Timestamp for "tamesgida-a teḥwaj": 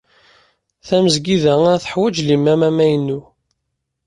0.87-2.15